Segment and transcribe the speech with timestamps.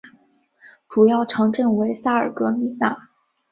[0.89, 3.03] 主要城镇为萨尔格米讷。